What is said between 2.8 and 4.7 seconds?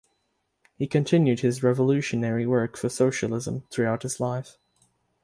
socialism throughout his life.